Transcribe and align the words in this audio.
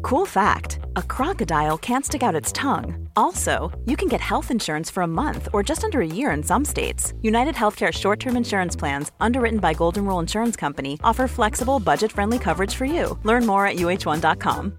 Cool 0.00 0.26
fact 0.26 0.78
a 0.96 1.02
crocodile 1.02 1.76
can't 1.78 2.04
stick 2.04 2.22
out 2.22 2.34
its 2.34 2.52
tongue. 2.52 3.08
Also, 3.16 3.70
you 3.84 3.96
can 3.96 4.08
get 4.08 4.20
health 4.20 4.50
insurance 4.50 4.90
for 4.90 5.02
a 5.02 5.06
month 5.06 5.48
or 5.52 5.62
just 5.62 5.84
under 5.84 6.00
a 6.00 6.06
year 6.06 6.30
in 6.30 6.42
some 6.42 6.64
states. 6.64 7.12
United 7.22 7.54
Healthcare 7.54 7.92
short 7.92 8.18
term 8.18 8.36
insurance 8.36 8.76
plans, 8.76 9.12
underwritten 9.20 9.58
by 9.58 9.74
Golden 9.74 10.06
Rule 10.06 10.18
Insurance 10.18 10.56
Company, 10.56 10.98
offer 11.04 11.28
flexible, 11.28 11.78
budget 11.78 12.10
friendly 12.10 12.38
coverage 12.38 12.74
for 12.74 12.84
you. 12.84 13.18
Learn 13.24 13.46
more 13.46 13.66
at 13.66 13.76
uh1.com. 13.76 14.78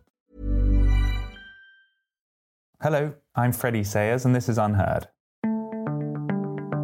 Hello, 2.82 3.14
I'm 3.36 3.54
Freddie 3.54 3.86
Sayers, 3.86 4.26
and 4.26 4.36
this 4.36 4.50
is 4.50 4.58
Unheard. 4.58 5.08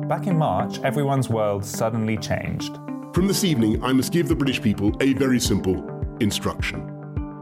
Back 0.07 0.27
in 0.27 0.37
March, 0.37 0.79
everyone's 0.79 1.29
world 1.29 1.65
suddenly 1.65 2.17
changed. 2.17 2.75
From 3.13 3.27
this 3.27 3.43
evening, 3.43 3.83
I 3.83 3.91
must 3.91 4.13
give 4.13 4.27
the 4.27 4.35
British 4.35 4.61
people 4.61 4.95
a 5.01 5.13
very 5.13 5.39
simple 5.39 5.85
instruction. 6.19 6.95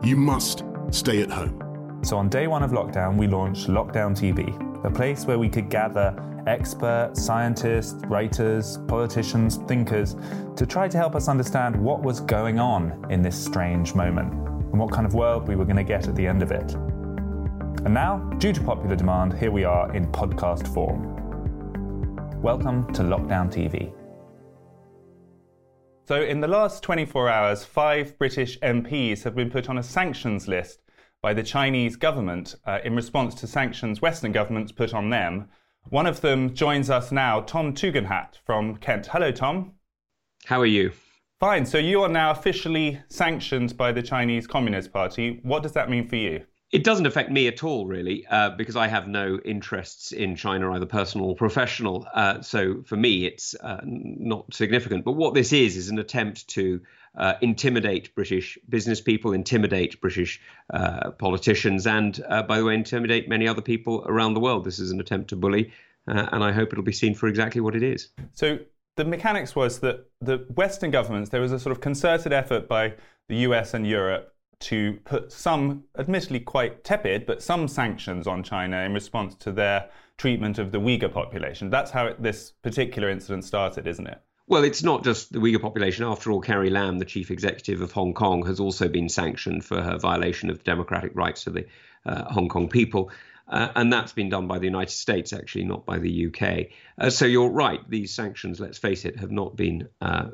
You 0.03 0.16
must 0.16 0.64
stay 0.92 1.22
at 1.22 1.30
home. 1.30 2.00
So 2.03 2.18
on 2.18 2.30
day 2.30 2.48
one 2.48 2.64
of 2.64 2.72
lockdown, 2.72 3.18
we 3.18 3.28
launched 3.28 3.68
Lockdown 3.68 4.16
TV, 4.16 4.53
a 4.86 4.92
place 4.92 5.25
where 5.25 5.40
we 5.40 5.50
could 5.50 5.70
gather 5.70 6.16
experts, 6.48 7.24
scientists, 7.24 8.02
writers, 8.06 8.78
politicians, 8.88 9.58
thinkers 9.68 10.16
to 10.56 10.66
try 10.66 10.88
to 10.88 10.97
help 10.97 11.16
us 11.16 11.28
understand 11.28 11.76
what 11.76 12.02
was 12.02 12.22
going 12.22 12.59
on 12.59 13.06
in 13.09 13.22
this 13.22 13.38
strange 13.38 13.94
moment 13.96 14.31
and 14.31 14.80
what 14.80 14.92
kind 14.92 15.06
of 15.06 15.14
world 15.14 15.47
we 15.47 15.56
were 15.56 15.66
going 15.66 15.78
to 15.78 15.84
get 15.84 16.08
at 16.08 16.16
the 16.16 16.26
end 16.26 16.42
of 16.42 16.52
it. 16.52 16.74
And 16.74 17.94
now, 17.94 18.18
due 18.38 18.53
to 18.53 18.62
popular 18.62 18.96
demand, 18.96 19.34
here 19.34 19.52
we 19.52 19.64
are 19.64 19.94
in 19.96 20.08
podcast 20.12 20.74
form. 20.74 21.14
Welcome 22.42 22.92
to 22.94 23.02
Lockdown 23.02 23.52
TV. 23.52 23.97
So, 26.07 26.23
in 26.23 26.40
the 26.40 26.47
last 26.47 26.84
24 26.84 27.28
hours, 27.28 27.66
five 27.66 28.18
British 28.18 28.57
MPs 28.62 29.23
have 29.23 29.35
been 29.35 29.50
put 29.50 29.68
on 29.68 29.78
a 29.78 29.84
sanctions 29.84 30.47
list 30.47 30.79
by 31.22 31.34
the 31.34 31.44
Chinese 31.44 31.97
government 31.97 32.56
uh, 32.66 32.79
in 32.85 32.95
response 32.95 33.35
to 33.35 33.45
sanctions 33.45 34.01
Western 34.01 34.31
governments 34.31 34.72
put 34.72 34.94
on 34.94 35.09
them. 35.09 35.50
One 35.90 36.07
of 36.07 36.22
them 36.22 36.53
joins 36.53 36.90
us 36.90 37.12
now, 37.12 37.41
Tom 37.41 37.73
Tugendhat 37.73 38.38
from 38.46 38.78
Kent. 38.78 39.07
Hello, 39.07 39.34
Tom. 39.34 39.73
How 40.46 40.62
are 40.62 40.66
you? 40.66 40.94
Fine. 41.41 41.66
So, 41.66 41.78
you 41.78 42.01
are 42.03 42.09
now 42.09 42.31
officially 42.31 43.01
sanctioned 43.09 43.75
by 43.75 43.91
the 43.91 44.01
Chinese 44.01 44.47
Communist 44.47 44.94
Party. 44.94 45.41
What 45.44 45.62
does 45.62 45.73
that 45.73 45.90
mean 45.90 46.07
for 46.07 46.16
you? 46.16 46.46
It 46.72 46.83
doesn't 46.83 47.05
affect 47.05 47.31
me 47.31 47.47
at 47.47 47.63
all, 47.63 47.88
really, 47.88 48.25
uh, 48.28 48.50
because 48.50 48.75
I 48.75 48.88
have 48.88 49.07
no 49.07 49.39
interests 49.45 50.11
in 50.11 50.35
China, 50.35 50.73
either 50.73 50.85
personal 50.85 51.28
or 51.28 51.35
professional. 51.35 52.05
Uh, 52.13 52.41
so 52.41 52.83
for 52.83 52.97
me, 52.97 53.25
it's 53.25 53.55
uh, 53.55 53.79
not 53.85 54.53
significant. 54.53 55.05
But 55.05 55.13
what 55.13 55.33
this 55.33 55.53
is, 55.53 55.78
is 55.78 55.88
an 55.88 55.97
attempt 55.97 56.45
to 56.50 56.81
uh, 57.17 57.35
intimidate 57.41 58.13
British 58.16 58.57
business 58.67 59.00
people, 59.00 59.31
intimidate 59.31 60.01
British 60.01 60.41
uh, 60.73 61.11
politicians, 61.11 61.88
and, 61.88 62.22
uh, 62.28 62.44
by 62.44 62.57
the 62.57 62.66
way, 62.66 62.73
intimidate 62.73 63.29
many 63.29 63.47
other 63.47 63.61
people 63.61 64.03
around 64.05 64.34
the 64.34 64.41
world. 64.41 64.66
This 64.66 64.79
is 64.79 64.91
an 64.91 64.99
attempt 64.99 65.29
to 65.29 65.38
bully, 65.38 65.72
and 66.05 66.44
I 66.44 66.51
hope 66.51 66.73
it'll 66.73 66.84
be 66.84 66.91
seen 66.91 67.16
for 67.16 67.28
exactly 67.28 67.61
what 67.61 67.75
it 67.75 67.84
is. 67.84 68.09
So 68.34 68.59
the 68.97 69.05
mechanics 69.05 69.55
was 69.55 69.79
that 69.79 70.05
the 70.19 70.39
Western 70.53 70.91
governments, 70.91 71.29
there 71.29 71.41
was 71.41 71.53
a 71.53 71.59
sort 71.59 71.72
of 71.72 71.79
concerted 71.79 72.34
effort 72.34 72.67
by 72.67 72.95
the 73.29 73.38
US 73.38 73.73
and 73.73 73.88
Europe 73.88 74.34
to 74.59 75.00
put 75.06 75.31
some, 75.31 75.84
admittedly 75.97 76.40
quite 76.40 76.84
tepid, 76.84 77.25
but 77.25 77.44
some 77.44 77.68
sanctions 77.68 78.28
on 78.28 78.43
China 78.43 78.78
in 78.82 78.93
response 78.93 79.35
to 79.35 79.52
their 79.52 79.90
treatment 80.17 80.58
of 80.58 80.72
the 80.72 80.79
Uyghur 80.79 81.11
population. 81.11 81.70
That's 81.70 81.91
how 81.91 82.08
it, 82.08 82.22
this 82.22 82.52
particular 82.64 83.09
incident 83.09 83.46
started, 83.46 83.87
isn't 83.87 84.08
it? 84.08 84.20
Well, 84.47 84.64
it's 84.64 84.82
not 84.82 85.03
just 85.03 85.32
the 85.32 85.40
Uyghur 85.40 85.61
population. 85.61 86.05
After 86.05 86.32
all, 86.32 86.41
Carrie 86.41 86.70
Lam, 86.70 86.99
the 86.99 87.05
chief 87.05 87.32
executive 87.32 87.82
of 87.82 87.91
Hong 87.91 88.14
Kong, 88.14 88.46
has 88.46 88.59
also 88.59 88.87
been 88.87 89.09
sanctioned 89.09 89.66
for 89.66 89.82
her 89.82 89.97
violation 89.97 90.49
of 90.49 90.58
the 90.58 90.64
democratic 90.64 91.11
rights 91.16 91.47
of 91.47 91.53
the 91.53 91.66
uh, 92.05 92.32
Hong 92.32 92.47
Kong 92.47 92.70
people. 92.70 93.11
Uh, 93.49 93.70
and 93.76 93.93
that's 93.93 94.11
been 94.11 94.29
done 94.29 94.47
by 94.47 94.59
the 94.59 94.66
United 94.66 94.91
States, 94.91 95.32
actually, 95.32 95.64
not 95.64 95.85
by 95.85 95.99
the 95.99 96.28
UK. 96.28 96.67
Uh, 96.97 97.09
so 97.09 97.26
you're 97.26 97.49
right, 97.49 97.79
these 97.90 98.14
sanctions, 98.14 98.59
let's 98.59 98.78
face 98.78 99.05
it, 99.05 99.20
have 99.20 99.32
not 99.32 99.55
been 99.55 99.87
uh, 100.02 100.26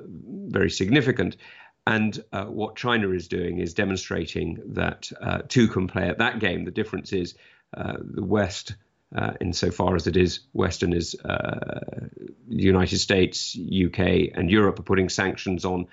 very 0.47 0.69
significant. 0.69 1.37
And 1.85 2.23
uh, 2.31 2.45
what 2.45 2.75
China 2.75 3.11
is 3.11 3.27
doing 3.27 3.59
is 3.59 3.73
demonstrating 3.73 4.61
that 4.73 5.11
uh, 5.21 5.39
two 5.47 5.67
can 5.67 5.87
play 5.87 6.07
at 6.07 6.19
that 6.19 6.39
game. 6.39 6.63
The 6.63 6.71
difference 6.71 7.11
is 7.11 7.35
uh, 7.75 7.97
the 7.99 8.23
West, 8.23 8.75
uh, 9.13 9.33
insofar 9.41 9.95
as 9.95 10.07
it 10.07 10.15
is 10.15 10.41
Western, 10.53 10.93
is 10.93 11.15
uh, 11.15 12.07
the 12.47 12.63
United 12.63 12.99
States, 12.99 13.57
UK, 13.57 13.99
and 14.33 14.49
Europe 14.49 14.79
are 14.79 14.83
putting 14.83 15.09
sanctions 15.09 15.65
on 15.65 15.87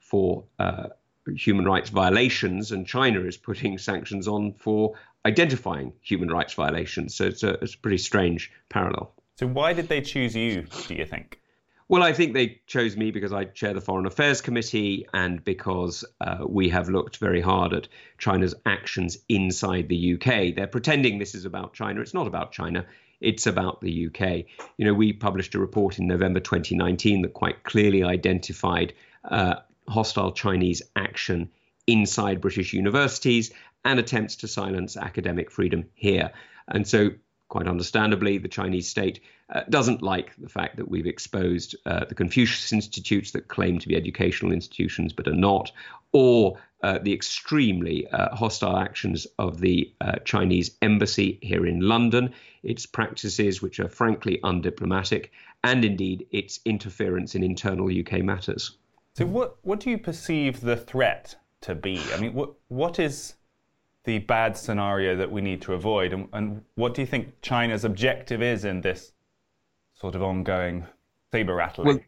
for 0.00 0.44
uh, 0.58 0.88
human 1.36 1.64
rights 1.64 1.90
violations, 1.90 2.72
and 2.72 2.86
China 2.86 3.20
is 3.20 3.36
putting 3.36 3.78
sanctions 3.78 4.26
on 4.26 4.52
for 4.52 4.94
identifying 5.24 5.92
human 6.00 6.28
rights 6.28 6.54
violations. 6.54 7.14
So 7.14 7.24
it's 7.24 7.42
a, 7.42 7.54
it's 7.54 7.74
a 7.74 7.78
pretty 7.78 7.98
strange 7.98 8.52
parallel. 8.68 9.12
So 9.36 9.46
why 9.46 9.74
did 9.74 9.88
they 9.88 10.00
choose 10.00 10.34
you, 10.34 10.66
do 10.88 10.94
you 10.94 11.04
think? 11.04 11.40
Well, 11.88 12.02
I 12.02 12.12
think 12.12 12.34
they 12.34 12.60
chose 12.66 12.96
me 12.96 13.12
because 13.12 13.32
I 13.32 13.44
chair 13.44 13.72
the 13.72 13.80
Foreign 13.80 14.06
Affairs 14.06 14.40
Committee 14.40 15.06
and 15.14 15.44
because 15.44 16.04
uh, 16.20 16.38
we 16.44 16.68
have 16.70 16.88
looked 16.88 17.18
very 17.18 17.40
hard 17.40 17.72
at 17.72 17.86
China's 18.18 18.56
actions 18.64 19.18
inside 19.28 19.88
the 19.88 20.14
UK. 20.14 20.56
They're 20.56 20.66
pretending 20.66 21.18
this 21.18 21.36
is 21.36 21.44
about 21.44 21.74
China. 21.74 22.00
It's 22.00 22.14
not 22.14 22.26
about 22.26 22.50
China. 22.50 22.86
It's 23.20 23.46
about 23.46 23.80
the 23.80 24.06
UK. 24.06 24.46
You 24.78 24.86
know, 24.86 24.94
we 24.94 25.12
published 25.12 25.54
a 25.54 25.60
report 25.60 26.00
in 26.00 26.08
November 26.08 26.40
2019 26.40 27.22
that 27.22 27.34
quite 27.34 27.62
clearly 27.62 28.02
identified 28.02 28.92
uh, 29.24 29.56
hostile 29.88 30.32
Chinese 30.32 30.82
action 30.96 31.50
inside 31.86 32.40
British 32.40 32.72
universities 32.72 33.52
and 33.84 34.00
attempts 34.00 34.34
to 34.36 34.48
silence 34.48 34.96
academic 34.96 35.52
freedom 35.52 35.84
here. 35.94 36.32
And 36.66 36.86
so 36.86 37.10
quite 37.48 37.68
understandably, 37.68 38.38
the 38.38 38.48
Chinese 38.48 38.88
state 38.88 39.20
uh, 39.54 39.62
doesn't 39.70 40.02
like 40.02 40.34
the 40.36 40.48
fact 40.48 40.76
that 40.76 40.88
we've 40.88 41.06
exposed 41.06 41.76
uh, 41.86 42.04
the 42.04 42.14
Confucius 42.14 42.72
Institutes 42.72 43.30
that 43.30 43.48
claim 43.48 43.78
to 43.78 43.88
be 43.88 43.94
educational 43.94 44.52
institutions 44.52 45.12
but 45.12 45.28
are 45.28 45.34
not, 45.34 45.70
or 46.12 46.58
uh, 46.82 46.98
the 46.98 47.12
extremely 47.12 48.06
uh, 48.08 48.34
hostile 48.34 48.76
actions 48.76 49.26
of 49.38 49.60
the 49.60 49.92
uh, 50.00 50.16
Chinese 50.24 50.76
embassy 50.82 51.38
here 51.40 51.66
in 51.66 51.80
London, 51.80 52.34
its 52.62 52.84
practices 52.84 53.62
which 53.62 53.80
are 53.80 53.88
frankly 53.88 54.38
undiplomatic, 54.42 55.30
and 55.62 55.84
indeed 55.84 56.26
its 56.32 56.60
interference 56.64 57.34
in 57.34 57.42
internal 57.42 57.88
UK 57.88 58.22
matters. 58.22 58.72
So, 59.14 59.24
what, 59.24 59.56
what 59.62 59.80
do 59.80 59.90
you 59.90 59.98
perceive 59.98 60.60
the 60.60 60.76
threat 60.76 61.36
to 61.62 61.74
be? 61.74 62.00
I 62.12 62.20
mean, 62.20 62.34
what, 62.34 62.52
what 62.68 62.98
is 62.98 63.35
the 64.06 64.20
bad 64.20 64.56
scenario 64.56 65.16
that 65.16 65.30
we 65.30 65.42
need 65.42 65.60
to 65.62 65.74
avoid? 65.74 66.12
And, 66.12 66.28
and 66.32 66.62
what 66.76 66.94
do 66.94 67.02
you 67.02 67.06
think 67.06 67.42
China's 67.42 67.84
objective 67.84 68.40
is 68.40 68.64
in 68.64 68.80
this 68.80 69.12
sort 69.94 70.14
of 70.14 70.22
ongoing 70.22 70.86
saber 71.32 71.54
rattling? 71.54 71.86
Well, 71.86 71.98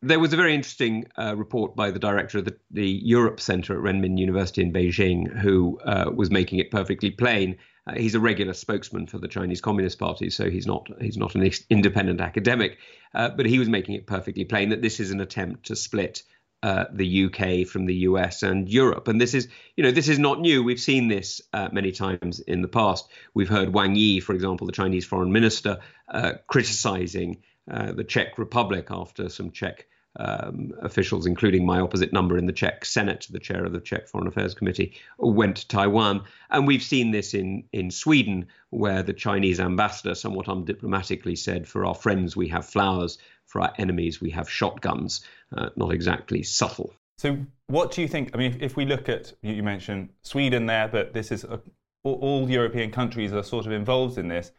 there 0.00 0.20
was 0.20 0.32
a 0.32 0.36
very 0.36 0.54
interesting 0.54 1.06
uh, 1.18 1.34
report 1.36 1.74
by 1.74 1.90
the 1.90 1.98
director 1.98 2.38
of 2.38 2.44
the, 2.44 2.56
the, 2.70 2.88
Europe 2.88 3.40
Center 3.40 3.76
at 3.76 3.82
Renmin 3.82 4.16
University 4.16 4.62
in 4.62 4.72
Beijing, 4.72 5.36
who 5.36 5.78
uh, 5.84 6.10
was 6.14 6.30
making 6.30 6.60
it 6.60 6.70
perfectly 6.70 7.10
plain. 7.10 7.56
Uh, 7.86 7.94
he's 7.96 8.14
a 8.14 8.20
regular 8.20 8.54
spokesman 8.54 9.08
for 9.08 9.18
the 9.18 9.26
Chinese 9.26 9.60
Communist 9.60 9.98
Party, 9.98 10.30
so 10.30 10.48
he's 10.48 10.66
not 10.66 10.88
he's 11.00 11.16
not 11.16 11.34
an 11.34 11.50
independent 11.70 12.20
academic, 12.20 12.78
uh, 13.14 13.30
but 13.30 13.46
he 13.46 13.58
was 13.58 13.68
making 13.68 13.96
it 13.96 14.06
perfectly 14.06 14.44
plain 14.44 14.68
that 14.68 14.82
this 14.82 15.00
is 15.00 15.10
an 15.10 15.20
attempt 15.20 15.66
to 15.66 15.74
split 15.74 16.22
uh, 16.62 16.86
the 16.92 17.24
UK 17.24 17.66
from 17.66 17.86
the 17.86 17.94
US 17.94 18.42
and 18.42 18.68
Europe. 18.68 19.08
And 19.08 19.20
this 19.20 19.34
is, 19.34 19.48
you 19.76 19.84
know, 19.84 19.90
this 19.90 20.08
is 20.08 20.18
not 20.18 20.40
new. 20.40 20.62
We've 20.62 20.80
seen 20.80 21.08
this 21.08 21.40
uh, 21.52 21.68
many 21.72 21.92
times 21.92 22.40
in 22.40 22.62
the 22.62 22.68
past. 22.68 23.08
We've 23.34 23.48
heard 23.48 23.72
Wang 23.72 23.94
Yi, 23.94 24.20
for 24.20 24.34
example, 24.34 24.66
the 24.66 24.72
Chinese 24.72 25.04
foreign 25.04 25.32
minister, 25.32 25.78
uh, 26.08 26.32
criticizing 26.48 27.42
uh, 27.70 27.92
the 27.92 28.04
Czech 28.04 28.38
Republic 28.38 28.88
after 28.90 29.28
some 29.28 29.50
Czech 29.50 29.86
um, 30.16 30.72
officials, 30.82 31.26
including 31.26 31.64
my 31.64 31.80
opposite 31.80 32.12
number 32.12 32.36
in 32.36 32.46
the 32.46 32.52
Czech 32.52 32.84
Senate, 32.84 33.26
the 33.30 33.38
chair 33.38 33.64
of 33.64 33.72
the 33.72 33.80
Czech 33.80 34.08
Foreign 34.08 34.26
Affairs 34.26 34.54
Committee, 34.54 34.94
went 35.18 35.56
to 35.56 35.68
Taiwan. 35.68 36.24
And 36.50 36.66
we've 36.66 36.82
seen 36.82 37.12
this 37.12 37.34
in, 37.34 37.64
in 37.72 37.90
Sweden, 37.90 38.46
where 38.70 39.02
the 39.02 39.12
Chinese 39.12 39.60
ambassador 39.60 40.14
somewhat 40.14 40.46
undiplomatically 40.46 41.38
said, 41.38 41.68
For 41.68 41.86
our 41.86 41.94
friends, 41.94 42.36
we 42.36 42.48
have 42.48 42.66
flowers 42.66 43.18
for 43.48 43.60
our 43.62 43.72
enemies, 43.78 44.20
we 44.20 44.30
have 44.30 44.48
shotguns. 44.48 45.24
Uh, 45.56 45.70
not 45.76 45.92
exactly 45.92 46.42
subtle. 46.42 46.92
So, 47.16 47.38
what 47.66 47.90
do 47.90 48.00
you 48.00 48.08
think? 48.08 48.30
I 48.34 48.38
mean, 48.38 48.52
if, 48.52 48.62
if 48.62 48.76
we 48.76 48.84
look 48.84 49.08
at, 49.08 49.32
you 49.42 49.62
mentioned 49.62 50.10
Sweden 50.22 50.66
there, 50.66 50.86
but 50.86 51.12
this 51.12 51.32
is 51.32 51.44
a, 51.44 51.60
all, 52.04 52.48
European 52.48 52.90
countries 52.90 53.32
are 53.32 53.42
sort 53.42 53.66
of 53.66 53.72
involved 53.72 54.18
in 54.18 54.28
this. 54.28 54.52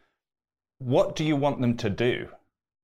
What 0.78 1.16
do 1.16 1.24
you 1.24 1.36
want 1.36 1.60
them 1.60 1.76
to 1.78 1.90
do, 1.90 2.28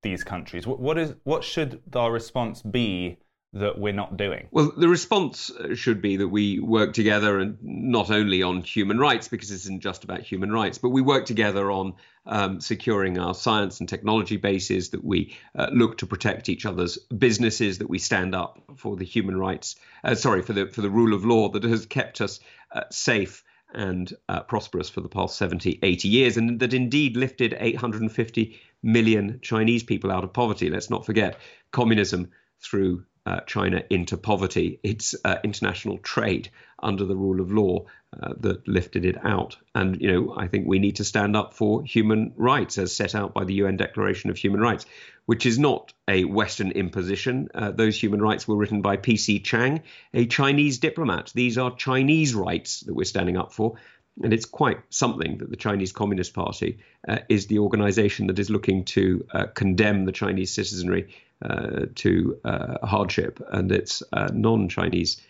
these 0.02 0.24
countries? 0.24 0.66
What, 0.66 0.80
what, 0.80 0.98
is, 0.98 1.14
what 1.24 1.44
should 1.44 1.82
our 1.94 2.10
response 2.10 2.62
be 2.62 3.18
that 3.60 3.78
we're 3.78 3.92
not 3.92 4.16
doing? 4.16 4.48
Well, 4.50 4.72
the 4.76 4.88
response 4.88 5.50
uh, 5.50 5.74
should 5.74 6.02
be 6.02 6.16
that 6.16 6.28
we 6.28 6.60
work 6.60 6.92
together 6.92 7.38
and 7.38 7.58
not 7.62 8.10
only 8.10 8.42
on 8.42 8.62
human 8.62 8.98
rights, 8.98 9.28
because 9.28 9.48
this 9.48 9.64
isn't 9.64 9.82
just 9.82 10.04
about 10.04 10.20
human 10.20 10.52
rights, 10.52 10.78
but 10.78 10.90
we 10.90 11.02
work 11.02 11.26
together 11.26 11.70
on 11.70 11.94
um, 12.26 12.60
securing 12.60 13.18
our 13.18 13.34
science 13.34 13.80
and 13.80 13.88
technology 13.88 14.36
bases, 14.36 14.90
that 14.90 15.04
we 15.04 15.36
uh, 15.54 15.68
look 15.72 15.98
to 15.98 16.06
protect 16.06 16.48
each 16.48 16.66
other's 16.66 16.98
businesses, 16.98 17.78
that 17.78 17.88
we 17.88 17.98
stand 17.98 18.34
up 18.34 18.62
for 18.76 18.96
the 18.96 19.04
human 19.04 19.36
rights, 19.36 19.76
uh, 20.04 20.14
sorry, 20.14 20.42
for 20.42 20.52
the 20.52 20.66
for 20.66 20.82
the 20.82 20.90
rule 20.90 21.14
of 21.14 21.24
law 21.24 21.48
that 21.48 21.62
has 21.62 21.86
kept 21.86 22.20
us 22.20 22.40
uh, 22.72 22.82
safe 22.90 23.44
and 23.74 24.14
uh, 24.28 24.40
prosperous 24.40 24.88
for 24.88 25.00
the 25.00 25.08
past 25.08 25.36
70, 25.36 25.78
80 25.82 26.08
years, 26.08 26.36
and 26.36 26.60
that 26.60 26.74
indeed 26.74 27.16
lifted 27.16 27.56
850 27.58 28.58
million 28.82 29.38
Chinese 29.42 29.82
people 29.82 30.10
out 30.10 30.24
of 30.24 30.32
poverty. 30.32 30.70
Let's 30.70 30.90
not 30.90 31.04
forget 31.04 31.38
communism 31.72 32.30
threw 32.60 33.04
uh, 33.26 33.40
China 33.40 33.82
into 33.90 34.16
poverty. 34.16 34.78
It's 34.82 35.14
uh, 35.24 35.36
international 35.42 35.98
trade 35.98 36.48
under 36.80 37.04
the 37.04 37.16
rule 37.16 37.40
of 37.40 37.50
law 37.50 37.86
uh, 38.22 38.34
that 38.40 38.66
lifted 38.68 39.04
it 39.04 39.16
out. 39.24 39.56
And, 39.74 40.00
you 40.00 40.12
know, 40.12 40.34
I 40.36 40.46
think 40.46 40.66
we 40.66 40.78
need 40.78 40.96
to 40.96 41.04
stand 41.04 41.36
up 41.36 41.52
for 41.52 41.82
human 41.82 42.32
rights 42.36 42.78
as 42.78 42.94
set 42.94 43.14
out 43.14 43.34
by 43.34 43.44
the 43.44 43.54
UN 43.54 43.76
Declaration 43.76 44.30
of 44.30 44.36
Human 44.36 44.60
Rights, 44.60 44.86
which 45.24 45.44
is 45.44 45.58
not 45.58 45.92
a 46.06 46.24
Western 46.24 46.70
imposition. 46.70 47.48
Uh, 47.52 47.72
those 47.72 48.00
human 48.00 48.22
rights 48.22 48.46
were 48.46 48.56
written 48.56 48.80
by 48.80 48.96
P.C. 48.96 49.40
Chang, 49.40 49.82
a 50.14 50.26
Chinese 50.26 50.78
diplomat. 50.78 51.32
These 51.34 51.58
are 51.58 51.74
Chinese 51.74 52.34
rights 52.34 52.80
that 52.80 52.94
we're 52.94 53.04
standing 53.04 53.36
up 53.36 53.52
for. 53.52 53.76
And 54.22 54.32
it's 54.32 54.46
quite 54.46 54.78
something 54.88 55.38
that 55.38 55.50
the 55.50 55.56
Chinese 55.56 55.92
Communist 55.92 56.32
Party 56.32 56.78
uh, 57.06 57.18
is 57.28 57.48
the 57.48 57.58
organization 57.58 58.28
that 58.28 58.38
is 58.38 58.48
looking 58.48 58.84
to 58.86 59.26
uh, 59.32 59.46
condemn 59.54 60.06
the 60.06 60.12
Chinese 60.12 60.54
citizenry 60.54 61.14
uh, 61.42 61.86
to 61.96 62.38
uh, 62.44 62.86
hardship, 62.86 63.44
and 63.52 63.70
it's 63.70 64.02
uh, 64.12 64.28
non 64.32 64.68
Chinese 64.68 65.20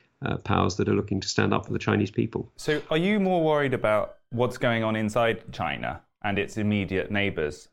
powers 0.45 0.77
that 0.77 0.89
are 0.89 0.95
looking 0.95 1.21
to 1.21 1.29
stand 1.29 1.53
up 1.53 1.67
for 1.67 1.73
the 1.73 1.79
Chinese 1.79 2.11
people. 2.11 2.51
So, 2.57 2.81
are 2.91 2.97
you 2.97 3.21
more 3.21 3.45
worried 3.45 3.75
about 3.75 4.17
what's 4.31 4.57
going 4.57 4.83
on 4.83 4.97
inside 4.97 5.53
China 5.53 6.01
and 6.23 6.39
its 6.39 6.57
immediate 6.57 7.11
neighbors? 7.11 7.69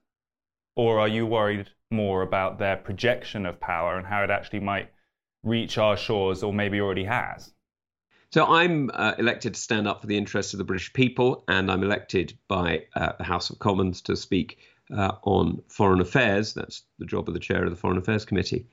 Or 0.76 1.00
are 1.00 1.08
you 1.08 1.26
worried 1.26 1.70
more 1.92 2.24
about 2.24 2.58
their 2.58 2.76
projection 2.76 3.46
of 3.46 3.60
power 3.60 3.98
and 3.98 4.08
how 4.08 4.24
it 4.24 4.30
actually 4.30 4.60
might 4.60 4.92
reach 5.44 5.78
our 5.78 5.96
shores 5.96 6.42
or 6.42 6.52
maybe 6.52 6.82
already 6.82 7.06
has? 7.06 7.53
So 8.34 8.48
I'm 8.48 8.90
uh, 8.92 9.14
elected 9.20 9.54
to 9.54 9.60
stand 9.62 9.88
up 9.88 10.02
for 10.02 10.08
the 10.08 10.18
interests 10.18 10.56
of 10.56 10.58
the 10.58 10.64
British 10.64 10.92
people, 10.92 11.44
and 11.48 11.70
I'm 11.70 11.84
elected 11.84 12.36
by 12.48 12.86
uh, 12.96 13.12
the 13.20 13.24
House 13.24 13.52
of 13.52 13.60
Commons 13.60 14.02
to 14.02 14.16
speak 14.16 14.58
uh, 14.92 15.12
on 15.22 15.62
foreign 15.68 16.02
affairs. 16.02 16.56
That's 16.56 16.82
the 16.98 17.06
job 17.06 17.28
of 17.28 17.36
the 17.36 17.40
chair 17.40 17.64
of 17.64 17.70
the 17.70 17.76
Foreign 17.76 18.00
Affairs 18.00 18.26
Committee. 18.26 18.66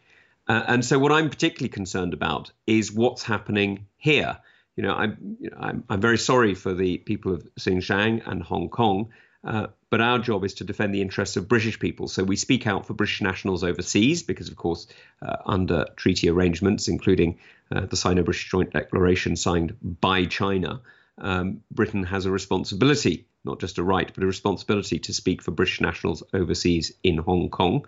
Uh, 0.49 0.62
and 0.67 0.83
so, 0.83 0.99
what 0.99 1.12
I'm 1.12 1.29
particularly 1.29 1.69
concerned 1.69 2.14
about 2.14 2.50
is 2.67 2.90
what's 2.90 3.23
happening 3.23 3.85
here. 3.99 4.38
You 4.76 4.85
know, 4.85 4.95
I'm, 4.95 5.37
you 5.38 5.50
know, 5.50 5.59
I'm, 5.61 5.85
I'm 5.90 6.00
very 6.00 6.17
sorry 6.17 6.55
for 6.55 6.73
the 6.73 6.97
people 6.97 7.35
of 7.35 7.47
Xinjiang 7.59 8.23
and 8.26 8.43
Hong 8.43 8.71
Kong, 8.71 9.11
uh, 9.44 9.68
but 9.88 10.00
our 10.00 10.18
job 10.18 10.44
is 10.44 10.54
to 10.54 10.64
defend 10.64 10.94
the 10.94 11.02
interests 11.02 11.37
of 11.37 11.49
British 11.49 11.78
people. 11.78 12.09
So 12.09 12.23
we 12.25 12.37
speak 12.37 12.66
out 12.66 12.87
for 12.87 12.94
British 12.94 13.23
nationals 13.23 13.64
overseas 13.64 14.23
because, 14.23 14.49
of 14.49 14.56
course, 14.56 14.87
uh, 15.23 15.37
under 15.47 15.87
treaty 15.97 16.28
arrangements, 16.28 16.88
including 16.88 17.38
uh, 17.75 17.87
the 17.87 17.97
Sino-British 17.97 18.50
Joint 18.50 18.73
Declaration 18.73 19.37
signed 19.37 19.76
by 19.82 20.26
China, 20.26 20.80
um, 21.18 21.62
Britain 21.70 22.04
has 22.04 22.26
a 22.26 22.30
responsibility 22.30 23.26
not 23.44 23.61
just 23.61 23.78
a 23.78 23.82
right, 23.82 24.11
but 24.14 24.23
a 24.23 24.26
responsibility 24.26 24.99
to 24.99 25.12
speak 25.12 25.42
for 25.42 25.50
British 25.50 25.80
nationals 25.80 26.23
overseas 26.35 26.92
in 27.02 27.18
Hong 27.18 27.49
Kong. 27.49 27.87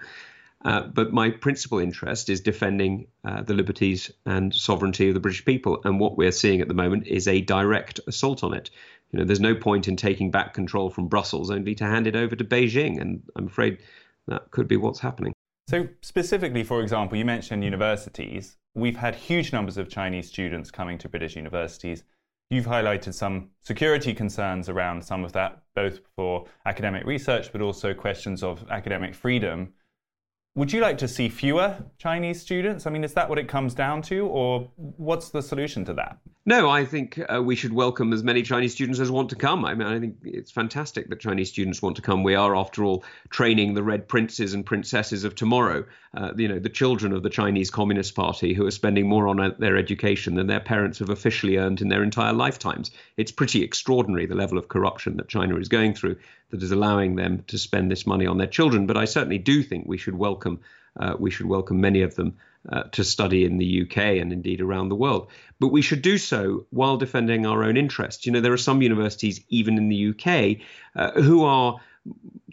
Uh, 0.64 0.82
but 0.82 1.12
my 1.12 1.30
principal 1.30 1.78
interest 1.78 2.28
is 2.28 2.40
defending 2.40 3.06
uh, 3.24 3.42
the 3.42 3.54
liberties 3.54 4.12
and 4.26 4.54
sovereignty 4.54 5.08
of 5.08 5.14
the 5.14 5.20
British 5.20 5.44
people. 5.44 5.80
And 5.84 5.98
what 5.98 6.16
we're 6.16 6.32
seeing 6.32 6.60
at 6.60 6.68
the 6.68 6.74
moment 6.74 7.06
is 7.06 7.26
a 7.26 7.40
direct 7.40 7.98
assault 8.06 8.44
on 8.44 8.54
it. 8.54 8.70
You 9.10 9.18
know, 9.18 9.24
there's 9.24 9.40
no 9.40 9.54
point 9.54 9.88
in 9.88 9.96
taking 9.96 10.30
back 10.30 10.54
control 10.54 10.88
from 10.88 11.08
Brussels 11.08 11.50
only 11.50 11.74
to 11.74 11.84
hand 11.84 12.06
it 12.06 12.16
over 12.16 12.36
to 12.36 12.44
Beijing. 12.44 13.00
And 13.00 13.22
I'm 13.36 13.46
afraid 13.46 13.78
that 14.28 14.50
could 14.52 14.68
be 14.68 14.76
what's 14.76 15.00
happening. 15.00 15.32
So, 15.68 15.88
specifically, 16.00 16.64
for 16.64 16.80
example, 16.80 17.18
you 17.18 17.24
mentioned 17.24 17.64
universities. 17.64 18.56
We've 18.74 18.96
had 18.96 19.14
huge 19.14 19.52
numbers 19.52 19.78
of 19.78 19.88
Chinese 19.88 20.28
students 20.28 20.70
coming 20.70 20.98
to 20.98 21.08
British 21.08 21.36
universities. 21.36 22.04
You've 22.50 22.66
highlighted 22.66 23.14
some 23.14 23.50
security 23.62 24.12
concerns 24.12 24.68
around 24.68 25.04
some 25.04 25.24
of 25.24 25.32
that, 25.32 25.62
both 25.74 26.00
for 26.14 26.46
academic 26.66 27.04
research, 27.04 27.50
but 27.52 27.62
also 27.62 27.94
questions 27.94 28.42
of 28.42 28.64
academic 28.70 29.14
freedom. 29.14 29.72
Would 30.54 30.70
you 30.70 30.80
like 30.80 30.98
to 30.98 31.08
see 31.08 31.30
fewer 31.30 31.76
Chinese 31.96 32.40
students? 32.40 32.86
I 32.86 32.90
mean, 32.90 33.04
is 33.04 33.14
that 33.14 33.28
what 33.28 33.38
it 33.38 33.48
comes 33.48 33.72
down 33.72 34.02
to, 34.02 34.26
or 34.26 34.70
what's 34.76 35.30
the 35.30 35.40
solution 35.40 35.84
to 35.86 35.94
that? 35.94 36.18
No, 36.44 36.68
I 36.68 36.84
think 36.84 37.20
uh, 37.32 37.40
we 37.40 37.54
should 37.54 37.72
welcome 37.72 38.12
as 38.12 38.22
many 38.22 38.42
Chinese 38.42 38.74
students 38.74 38.98
as 38.98 39.10
want 39.10 39.30
to 39.30 39.36
come. 39.36 39.64
I 39.64 39.74
mean, 39.74 39.86
I 39.86 39.98
think 39.98 40.16
it's 40.24 40.50
fantastic 40.50 41.08
that 41.08 41.20
Chinese 41.20 41.48
students 41.48 41.80
want 41.80 41.96
to 41.96 42.02
come. 42.02 42.22
We 42.22 42.34
are, 42.34 42.54
after 42.54 42.84
all, 42.84 43.04
training 43.30 43.74
the 43.74 43.82
red 43.82 44.08
princes 44.08 44.52
and 44.52 44.66
princesses 44.66 45.24
of 45.24 45.36
tomorrow. 45.36 45.84
Uh, 46.14 46.32
you 46.36 46.48
know, 46.48 46.58
the 46.58 46.68
children 46.68 47.12
of 47.12 47.22
the 47.22 47.30
Chinese 47.30 47.70
Communist 47.70 48.14
Party 48.14 48.52
who 48.52 48.66
are 48.66 48.72
spending 48.72 49.08
more 49.08 49.28
on 49.28 49.40
uh, 49.40 49.52
their 49.58 49.76
education 49.78 50.34
than 50.34 50.48
their 50.48 50.60
parents 50.60 50.98
have 50.98 51.10
officially 51.10 51.56
earned 51.56 51.80
in 51.80 51.88
their 51.88 52.02
entire 52.02 52.32
lifetimes. 52.32 52.90
It's 53.16 53.32
pretty 53.32 53.62
extraordinary 53.62 54.26
the 54.26 54.34
level 54.34 54.58
of 54.58 54.68
corruption 54.68 55.16
that 55.16 55.28
China 55.28 55.56
is 55.56 55.68
going 55.68 55.94
through 55.94 56.16
that 56.52 56.62
is 56.62 56.70
allowing 56.70 57.16
them 57.16 57.42
to 57.48 57.58
spend 57.58 57.90
this 57.90 58.06
money 58.06 58.26
on 58.26 58.38
their 58.38 58.46
children. 58.46 58.86
But 58.86 58.96
I 58.96 59.06
certainly 59.06 59.38
do 59.38 59.62
think 59.62 59.84
we 59.86 59.98
should 59.98 60.14
welcome 60.14 60.60
uh, 60.98 61.14
we 61.18 61.30
should 61.30 61.46
welcome 61.46 61.80
many 61.80 62.02
of 62.02 62.14
them 62.14 62.36
uh, 62.68 62.84
to 62.92 63.02
study 63.02 63.44
in 63.44 63.58
the 63.58 63.82
UK 63.82 63.96
and 63.96 64.32
indeed 64.32 64.60
around 64.60 64.88
the 64.88 64.94
world. 64.94 65.28
But 65.58 65.68
we 65.68 65.82
should 65.82 66.02
do 66.02 66.18
so 66.18 66.66
while 66.70 66.96
defending 66.96 67.46
our 67.46 67.64
own 67.64 67.76
interests. 67.76 68.26
You 68.26 68.32
know, 68.32 68.40
there 68.40 68.52
are 68.52 68.58
some 68.58 68.82
universities, 68.82 69.40
even 69.48 69.78
in 69.78 69.88
the 69.88 70.10
UK, 70.10 70.66
uh, 70.94 71.20
who 71.20 71.44
are 71.44 71.80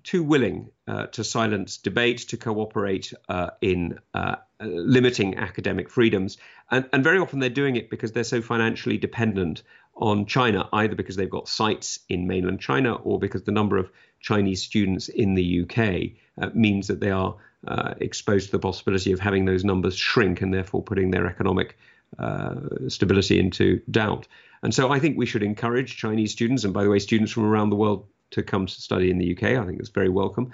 too 0.03 0.23
willing 0.23 0.69
uh, 0.87 1.07
to 1.07 1.23
silence 1.23 1.77
debate, 1.77 2.19
to 2.29 2.37
cooperate 2.37 3.13
uh, 3.27 3.49
in 3.61 3.99
uh, 4.13 4.35
limiting 4.59 5.37
academic 5.37 5.89
freedoms. 5.89 6.37
And, 6.69 6.87
and 6.91 7.03
very 7.03 7.19
often 7.19 7.39
they're 7.39 7.49
doing 7.49 7.75
it 7.75 7.89
because 7.89 8.11
they're 8.11 8.23
so 8.23 8.41
financially 8.41 8.97
dependent 8.97 9.63
on 9.95 10.25
China, 10.25 10.67
either 10.71 10.95
because 10.95 11.15
they've 11.15 11.29
got 11.29 11.47
sites 11.47 11.99
in 12.09 12.27
mainland 12.27 12.61
China 12.61 12.95
or 12.95 13.19
because 13.19 13.43
the 13.43 13.51
number 13.51 13.77
of 13.77 13.91
Chinese 14.21 14.61
students 14.61 15.09
in 15.09 15.35
the 15.35 15.61
UK 15.61 16.11
uh, 16.41 16.49
means 16.53 16.87
that 16.87 16.99
they 16.99 17.11
are 17.11 17.35
uh, 17.67 17.93
exposed 17.99 18.47
to 18.47 18.51
the 18.53 18.59
possibility 18.59 19.11
of 19.11 19.19
having 19.19 19.45
those 19.45 19.65
numbers 19.65 19.95
shrink 19.95 20.41
and 20.41 20.53
therefore 20.53 20.81
putting 20.81 21.11
their 21.11 21.27
economic 21.27 21.77
uh, 22.17 22.55
stability 22.87 23.39
into 23.39 23.81
doubt. 23.91 24.27
And 24.63 24.73
so 24.73 24.91
I 24.91 24.99
think 24.99 25.17
we 25.17 25.25
should 25.25 25.43
encourage 25.43 25.97
Chinese 25.97 26.31
students, 26.31 26.63
and 26.63 26.73
by 26.73 26.83
the 26.83 26.89
way, 26.89 26.99
students 26.99 27.31
from 27.31 27.45
around 27.45 27.69
the 27.69 27.75
world, 27.75 28.07
to 28.31 28.43
come 28.43 28.67
to 28.67 28.81
study 28.81 29.09
in 29.09 29.17
the 29.17 29.35
UK. 29.35 29.43
I 29.43 29.65
think 29.65 29.79
it's 29.79 29.89
very 29.89 30.09
welcome. 30.09 30.51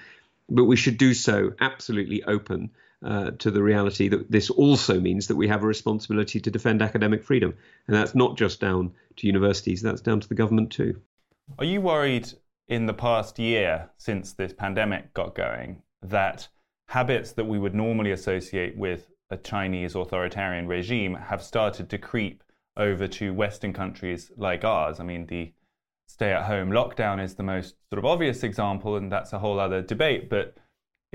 But 0.49 0.65
we 0.65 0.75
should 0.75 0.97
do 0.97 1.13
so 1.13 1.53
absolutely 1.59 2.23
open 2.23 2.71
uh, 3.03 3.31
to 3.31 3.51
the 3.51 3.61
reality 3.61 4.07
that 4.09 4.31
this 4.31 4.49
also 4.49 4.99
means 4.99 5.27
that 5.27 5.35
we 5.35 5.47
have 5.47 5.63
a 5.63 5.67
responsibility 5.67 6.39
to 6.39 6.51
defend 6.51 6.81
academic 6.81 7.23
freedom. 7.23 7.53
And 7.87 7.95
that's 7.95 8.15
not 8.15 8.37
just 8.37 8.59
down 8.59 8.93
to 9.17 9.27
universities, 9.27 9.81
that's 9.81 10.01
down 10.01 10.19
to 10.19 10.27
the 10.27 10.35
government 10.35 10.71
too. 10.71 10.99
Are 11.59 11.65
you 11.65 11.81
worried 11.81 12.31
in 12.67 12.85
the 12.85 12.93
past 12.93 13.37
year 13.37 13.89
since 13.97 14.33
this 14.33 14.53
pandemic 14.53 15.13
got 15.13 15.35
going 15.35 15.83
that 16.01 16.47
habits 16.87 17.31
that 17.33 17.45
we 17.45 17.59
would 17.59 17.75
normally 17.75 18.11
associate 18.11 18.77
with 18.77 19.07
a 19.29 19.37
Chinese 19.37 19.95
authoritarian 19.95 20.67
regime 20.67 21.15
have 21.15 21.41
started 21.41 21.89
to 21.89 21.97
creep 21.97 22.43
over 22.77 23.07
to 23.07 23.33
Western 23.33 23.73
countries 23.73 24.31
like 24.37 24.63
ours. 24.63 24.99
I 24.99 25.03
mean, 25.03 25.25
the 25.27 25.53
stay 26.07 26.31
at 26.31 26.45
home 26.45 26.69
lockdown 26.69 27.23
is 27.23 27.35
the 27.35 27.43
most 27.43 27.75
sort 27.89 27.99
of 27.99 28.05
obvious 28.05 28.43
example, 28.43 28.95
and 28.95 29.11
that's 29.11 29.33
a 29.33 29.39
whole 29.39 29.59
other 29.59 29.81
debate. 29.81 30.29
But 30.29 30.55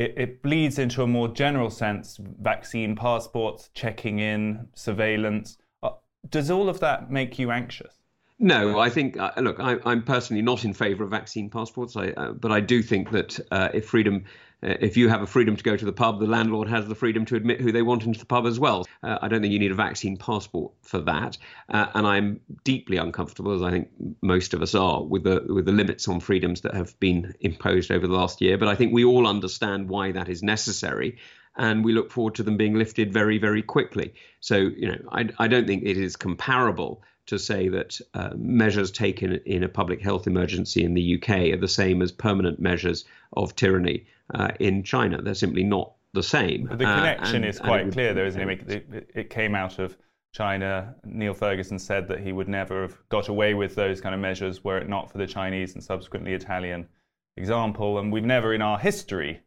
it, 0.00 0.14
it 0.16 0.42
bleeds 0.42 0.78
into 0.78 1.02
a 1.02 1.06
more 1.06 1.28
general 1.28 1.68
sense 1.68 2.18
vaccine 2.40 2.96
passports, 2.96 3.68
checking 3.74 4.18
in, 4.18 4.68
surveillance. 4.74 5.58
Uh, 5.82 5.90
does 6.30 6.50
all 6.50 6.70
of 6.70 6.80
that 6.80 7.10
make 7.10 7.38
you 7.38 7.50
anxious? 7.50 7.99
No, 8.42 8.78
I 8.78 8.88
think 8.88 9.18
uh, 9.18 9.32
look, 9.36 9.60
I, 9.60 9.76
am 9.84 10.02
personally 10.02 10.40
not 10.40 10.64
in 10.64 10.72
favour 10.72 11.04
of 11.04 11.10
vaccine 11.10 11.50
passports, 11.50 11.94
I, 11.94 12.08
uh, 12.08 12.32
but 12.32 12.50
I 12.50 12.60
do 12.60 12.82
think 12.82 13.10
that 13.10 13.38
uh, 13.50 13.68
if 13.74 13.84
freedom 13.88 14.24
uh, 14.62 14.76
if 14.80 14.96
you 14.96 15.10
have 15.10 15.20
a 15.20 15.26
freedom 15.26 15.56
to 15.56 15.62
go 15.62 15.76
to 15.76 15.84
the 15.84 15.92
pub, 15.92 16.20
the 16.20 16.26
landlord 16.26 16.68
has 16.68 16.86
the 16.88 16.94
freedom 16.94 17.26
to 17.26 17.36
admit 17.36 17.60
who 17.60 17.70
they 17.70 17.82
want 17.82 18.04
into 18.04 18.18
the 18.18 18.24
pub 18.24 18.46
as 18.46 18.58
well. 18.58 18.86
Uh, 19.02 19.18
I 19.20 19.28
don't 19.28 19.42
think 19.42 19.52
you 19.52 19.58
need 19.58 19.72
a 19.72 19.74
vaccine 19.74 20.16
passport 20.16 20.72
for 20.80 21.00
that. 21.00 21.36
And 21.68 22.06
I'm 22.06 22.40
deeply 22.64 22.96
uncomfortable, 22.96 23.52
as 23.52 23.62
I 23.62 23.70
think 23.70 23.88
most 24.22 24.54
of 24.54 24.62
us 24.62 24.74
are, 24.74 25.02
with 25.02 25.24
the 25.24 25.44
with 25.46 25.66
the 25.66 25.72
limits 25.72 26.08
on 26.08 26.20
freedoms 26.20 26.62
that 26.62 26.74
have 26.74 26.98
been 26.98 27.34
imposed 27.40 27.90
over 27.90 28.06
the 28.06 28.12
last 28.14 28.40
year. 28.40 28.56
But 28.56 28.68
I 28.68 28.74
think 28.74 28.94
we 28.94 29.04
all 29.04 29.26
understand 29.26 29.90
why 29.90 30.12
that 30.12 30.30
is 30.30 30.42
necessary. 30.42 31.18
And 31.56 31.84
we 31.84 31.92
look 31.92 32.10
forward 32.10 32.36
to 32.36 32.42
them 32.42 32.56
being 32.56 32.74
lifted 32.74 33.12
very, 33.12 33.36
very 33.36 33.60
quickly. 33.60 34.14
So, 34.40 34.56
you 34.56 34.88
know, 34.88 34.98
I, 35.10 35.28
I 35.38 35.48
don't 35.48 35.66
think 35.66 35.82
it 35.84 35.98
is 35.98 36.16
comparable 36.16 37.02
to 37.26 37.38
say 37.38 37.68
that 37.68 38.00
uh, 38.14 38.30
measures 38.36 38.90
taken 38.90 39.34
in 39.46 39.62
a 39.62 39.68
public 39.68 40.00
health 40.00 40.26
emergency 40.26 40.84
in 40.84 40.94
the 40.94 41.16
UK 41.16 41.52
are 41.52 41.60
the 41.60 41.68
same 41.68 42.02
as 42.02 42.10
permanent 42.10 42.60
measures 42.60 43.04
of 43.34 43.54
tyranny 43.54 44.06
uh, 44.34 44.50
in 44.58 44.82
China. 44.82 45.22
They're 45.22 45.34
simply 45.34 45.64
not 45.64 45.92
the 46.12 46.22
same. 46.22 46.66
But 46.66 46.78
the 46.78 46.86
uh, 46.86 46.96
connection 46.96 47.36
and, 47.36 47.44
is 47.44 47.60
quite 47.60 47.92
clear, 47.92 48.14
though, 48.14 48.26
isn't 48.26 48.50
it? 48.50 48.68
it? 48.68 49.10
It 49.14 49.30
came 49.30 49.54
out 49.54 49.78
of 49.78 49.96
China. 50.32 50.94
Neil 51.04 51.34
Ferguson 51.34 51.78
said 51.78 52.08
that 52.08 52.20
he 52.20 52.32
would 52.32 52.48
never 52.48 52.82
have 52.82 52.96
got 53.08 53.28
away 53.28 53.54
with 53.54 53.74
those 53.74 54.00
kind 54.00 54.14
of 54.14 54.20
measures 54.20 54.64
were 54.64 54.78
it 54.78 54.88
not 54.88 55.10
for 55.10 55.18
the 55.18 55.26
Chinese 55.26 55.74
and 55.74 55.82
subsequently 55.82 56.34
Italian 56.34 56.88
example. 57.36 57.98
And 57.98 58.12
we've 58.12 58.24
never 58.24 58.54
in 58.54 58.62
our 58.62 58.78
history 58.78 59.40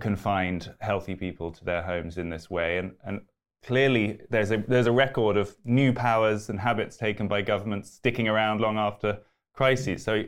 confined 0.00 0.74
healthy 0.80 1.14
people 1.14 1.50
to 1.52 1.64
their 1.64 1.82
homes 1.82 2.18
in 2.18 2.28
this 2.28 2.50
way. 2.50 2.78
And, 2.78 2.92
and 3.04 3.20
clearly, 3.64 4.20
there's 4.30 4.50
a, 4.50 4.58
there's 4.68 4.86
a 4.86 4.92
record 4.92 5.36
of 5.36 5.54
new 5.64 5.92
powers 5.92 6.48
and 6.48 6.60
habits 6.60 6.96
taken 6.96 7.28
by 7.28 7.42
governments 7.42 7.90
sticking 7.90 8.28
around 8.28 8.60
long 8.60 8.78
after 8.78 9.20
crises. 9.54 10.02
So, 10.02 10.24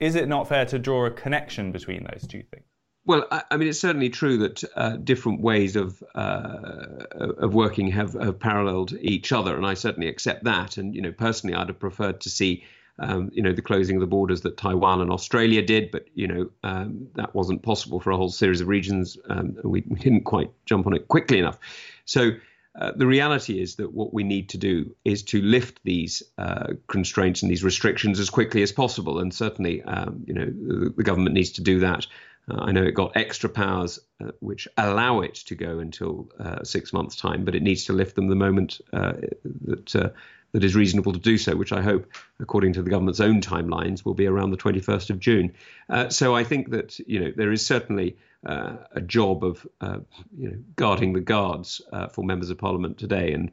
is 0.00 0.16
it 0.16 0.28
not 0.28 0.48
fair 0.48 0.64
to 0.66 0.78
draw 0.78 1.06
a 1.06 1.10
connection 1.10 1.72
between 1.72 2.06
those 2.10 2.26
two 2.26 2.42
things? 2.50 2.64
Well, 3.06 3.26
I, 3.30 3.42
I 3.50 3.56
mean, 3.56 3.68
it's 3.68 3.80
certainly 3.80 4.08
true 4.08 4.38
that 4.38 4.64
uh, 4.76 4.96
different 4.96 5.40
ways 5.40 5.76
of 5.76 6.02
uh, 6.14 7.04
of 7.12 7.54
working 7.54 7.88
have, 7.88 8.14
have 8.14 8.38
paralleled 8.38 8.92
each 9.00 9.32
other, 9.32 9.56
and 9.56 9.66
I 9.66 9.74
certainly 9.74 10.08
accept 10.08 10.44
that. 10.44 10.78
And 10.78 10.94
you 10.94 11.02
know, 11.02 11.12
personally, 11.12 11.54
I'd 11.54 11.68
have 11.68 11.78
preferred 11.78 12.22
to 12.22 12.30
see, 12.30 12.64
um, 12.98 13.30
you 13.34 13.42
know, 13.42 13.52
the 13.52 13.62
closing 13.62 13.96
of 13.96 14.00
the 14.00 14.06
borders 14.06 14.40
that 14.42 14.56
Taiwan 14.56 15.02
and 15.02 15.10
Australia 15.10 15.60
did, 15.60 15.90
but 15.90 16.06
you 16.14 16.26
know, 16.26 16.50
um, 16.62 17.08
that 17.14 17.34
wasn't 17.34 17.62
possible 17.62 18.00
for 18.00 18.10
a 18.10 18.16
whole 18.16 18.30
series 18.30 18.62
of 18.62 18.68
regions. 18.68 19.18
Um, 19.28 19.56
we, 19.62 19.84
we 19.86 19.98
didn't 19.98 20.24
quite 20.24 20.50
jump 20.64 20.86
on 20.86 20.94
it 20.94 21.08
quickly 21.08 21.38
enough. 21.38 21.58
So. 22.04 22.32
Uh, 22.76 22.90
the 22.96 23.06
reality 23.06 23.60
is 23.60 23.76
that 23.76 23.92
what 23.92 24.12
we 24.12 24.24
need 24.24 24.48
to 24.48 24.58
do 24.58 24.94
is 25.04 25.22
to 25.22 25.40
lift 25.40 25.78
these 25.84 26.22
uh, 26.38 26.72
constraints 26.88 27.42
and 27.42 27.50
these 27.50 27.62
restrictions 27.62 28.18
as 28.18 28.30
quickly 28.30 28.62
as 28.62 28.72
possible, 28.72 29.20
and 29.20 29.32
certainly, 29.32 29.82
um, 29.84 30.24
you 30.26 30.34
know, 30.34 30.46
the, 30.46 30.92
the, 30.96 31.02
government 31.04 31.34
needs 31.34 31.50
to 31.50 31.62
do 31.62 31.78
that. 31.78 32.06
Uh, 32.50 32.62
I 32.62 32.72
know 32.72 32.82
it 32.82 32.92
got 32.92 33.16
extra 33.16 33.48
powers 33.48 34.00
uh, 34.20 34.32
which 34.40 34.66
allow 34.76 35.20
it 35.20 35.34
to 35.34 35.54
go 35.54 35.78
until 35.78 36.28
uh, 36.40 36.64
six 36.64 36.92
months' 36.92 37.14
time, 37.14 37.44
but 37.44 37.54
it 37.54 37.62
needs 37.62 37.84
to 37.84 37.92
lift 37.92 38.16
them 38.16 38.28
the 38.28 38.34
moment 38.34 38.80
that 38.92 40.12
that 40.54 40.62
is 40.64 40.74
reasonable 40.76 41.12
to 41.12 41.18
do 41.18 41.36
so, 41.36 41.56
which 41.56 41.72
I 41.72 41.82
hope, 41.82 42.06
according 42.40 42.74
to 42.74 42.82
the 42.82 42.88
government's 42.88 43.20
own 43.20 43.40
timelines, 43.40 44.04
will 44.04 44.14
be 44.14 44.26
around 44.26 44.52
the 44.52 44.56
21st 44.56 45.10
of 45.10 45.18
June. 45.18 45.52
Uh, 45.90 46.08
so 46.08 46.34
I 46.34 46.44
think 46.44 46.70
that 46.70 46.98
you 47.00 47.20
know 47.20 47.32
there 47.36 47.52
is 47.52 47.66
certainly 47.66 48.16
a 48.46 49.00
job 49.00 49.42
of 49.42 49.66
you 49.82 50.48
know 50.48 50.56
guarding 50.76 51.12
the 51.12 51.20
guards 51.20 51.82
for 52.12 52.24
members 52.24 52.50
of 52.50 52.58
parliament 52.58 52.98
today, 52.98 53.32
and 53.32 53.50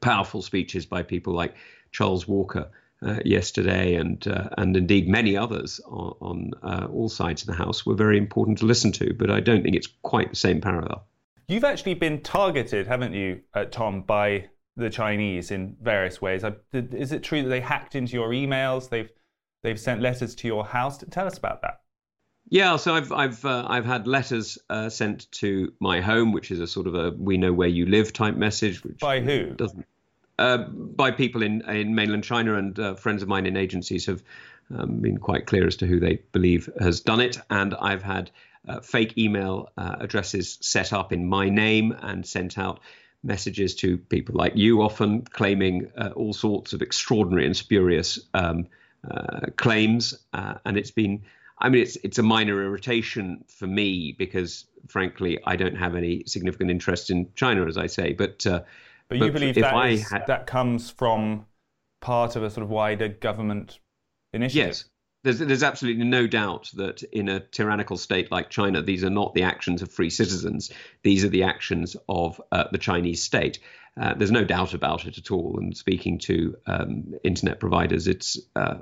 powerful 0.00 0.42
speeches 0.42 0.86
by 0.86 1.02
people 1.02 1.32
like 1.32 1.54
Charles 1.90 2.28
Walker 2.28 2.68
uh, 3.02 3.18
yesterday, 3.24 3.94
and 3.94 4.26
uh, 4.28 4.48
and 4.58 4.76
indeed 4.76 5.08
many 5.08 5.36
others 5.36 5.80
on, 5.86 6.14
on 6.20 6.50
uh, 6.62 6.86
all 6.92 7.08
sides 7.08 7.42
of 7.42 7.46
the 7.46 7.54
house 7.54 7.86
were 7.86 7.94
very 7.94 8.18
important 8.18 8.58
to 8.58 8.66
listen 8.66 8.92
to. 8.92 9.14
But 9.14 9.30
I 9.30 9.40
don't 9.40 9.62
think 9.62 9.76
it's 9.76 9.88
quite 10.02 10.30
the 10.30 10.36
same 10.36 10.60
parallel. 10.60 11.06
You've 11.48 11.64
actually 11.64 11.94
been 11.94 12.22
targeted, 12.22 12.86
haven't 12.86 13.12
you, 13.12 13.40
uh, 13.54 13.66
Tom, 13.66 14.02
by 14.02 14.48
the 14.76 14.90
Chinese 14.90 15.50
in 15.50 15.76
various 15.80 16.20
ways. 16.20 16.44
Is 16.72 17.12
it 17.12 17.22
true 17.22 17.42
that 17.42 17.48
they 17.48 17.60
hacked 17.60 17.94
into 17.94 18.14
your 18.14 18.30
emails? 18.30 18.88
They've 18.88 19.10
they've 19.62 19.80
sent 19.80 20.00
letters 20.00 20.34
to 20.36 20.46
your 20.46 20.64
house. 20.64 21.02
Tell 21.10 21.26
us 21.26 21.38
about 21.38 21.62
that. 21.62 21.80
Yeah, 22.48 22.76
so 22.76 22.94
I've 22.94 23.10
I've 23.10 23.44
uh, 23.44 23.66
I've 23.68 23.86
had 23.86 24.06
letters 24.06 24.58
uh, 24.70 24.88
sent 24.88 25.30
to 25.32 25.72
my 25.80 26.00
home, 26.00 26.32
which 26.32 26.50
is 26.50 26.60
a 26.60 26.66
sort 26.66 26.86
of 26.86 26.94
a 26.94 27.10
"we 27.10 27.36
know 27.36 27.52
where 27.52 27.68
you 27.68 27.86
live" 27.86 28.12
type 28.12 28.36
message. 28.36 28.84
Which 28.84 28.98
by 28.98 29.20
who 29.20 29.50
doesn't 29.54 29.86
uh, 30.38 30.58
by 30.58 31.10
people 31.10 31.42
in, 31.42 31.68
in 31.68 31.94
mainland 31.94 32.24
China, 32.24 32.54
and 32.54 32.78
uh, 32.78 32.94
friends 32.94 33.22
of 33.22 33.28
mine 33.28 33.46
in 33.46 33.56
agencies 33.56 34.06
have 34.06 34.22
um, 34.76 34.98
been 34.98 35.18
quite 35.18 35.46
clear 35.46 35.66
as 35.66 35.76
to 35.76 35.86
who 35.86 35.98
they 35.98 36.22
believe 36.32 36.68
has 36.78 37.00
done 37.00 37.20
it. 37.20 37.38
And 37.50 37.74
I've 37.74 38.02
had 38.02 38.30
uh, 38.68 38.80
fake 38.80 39.16
email 39.16 39.70
uh, 39.76 39.96
addresses 40.00 40.58
set 40.60 40.92
up 40.92 41.12
in 41.12 41.26
my 41.26 41.48
name 41.48 41.92
and 42.00 42.26
sent 42.26 42.58
out 42.58 42.80
messages 43.26 43.74
to 43.76 43.98
people 43.98 44.34
like 44.34 44.56
you, 44.56 44.82
often 44.82 45.22
claiming 45.22 45.90
uh, 45.96 46.10
all 46.14 46.32
sorts 46.32 46.72
of 46.72 46.82
extraordinary 46.82 47.44
and 47.46 47.56
spurious 47.56 48.18
um, 48.34 48.66
claims. 49.56 50.14
and 50.32 50.76
it's 50.76 50.90
been 50.90 51.22
I 51.58 51.68
mean, 51.68 51.82
it's 51.82 51.96
it's 51.96 52.18
a 52.18 52.22
minor 52.22 52.62
irritation 52.62 53.44
for 53.48 53.66
me 53.66 54.12
because, 54.12 54.66
frankly, 54.88 55.38
I 55.46 55.56
don't 55.56 55.76
have 55.76 55.96
any 55.96 56.24
significant 56.26 56.70
interest 56.70 57.10
in 57.10 57.30
China, 57.34 57.66
as 57.66 57.78
I 57.78 57.86
say. 57.86 58.12
But 58.12 58.46
uh, 58.46 58.62
but, 59.08 59.18
you 59.18 59.32
believe 59.32 59.54
that, 59.54 59.90
is, 59.90 60.10
had... 60.10 60.26
that 60.26 60.46
comes 60.46 60.90
from 60.90 61.46
part 62.00 62.36
of 62.36 62.42
a 62.42 62.50
sort 62.50 62.64
of 62.64 62.70
wider 62.70 63.08
government 63.08 63.78
initiative? 64.32 64.66
Yes, 64.66 64.84
there's, 65.26 65.40
there's 65.40 65.62
absolutely 65.64 66.04
no 66.04 66.28
doubt 66.28 66.70
that 66.74 67.02
in 67.02 67.28
a 67.28 67.40
tyrannical 67.40 67.96
state 67.96 68.30
like 68.30 68.48
China, 68.48 68.80
these 68.80 69.02
are 69.02 69.10
not 69.10 69.34
the 69.34 69.42
actions 69.42 69.82
of 69.82 69.90
free 69.90 70.08
citizens. 70.08 70.70
These 71.02 71.24
are 71.24 71.28
the 71.28 71.42
actions 71.42 71.96
of 72.08 72.40
uh, 72.52 72.64
the 72.70 72.78
Chinese 72.78 73.24
state. 73.24 73.58
Uh, 74.00 74.14
there's 74.14 74.30
no 74.30 74.44
doubt 74.44 74.72
about 74.72 75.04
it 75.04 75.18
at 75.18 75.32
all. 75.32 75.58
And 75.58 75.76
speaking 75.76 76.18
to 76.18 76.56
um, 76.66 77.14
internet 77.24 77.58
providers, 77.58 78.06
it's 78.06 78.38
uh, 78.54 78.76